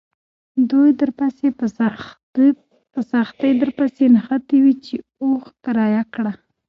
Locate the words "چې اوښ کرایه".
4.85-6.03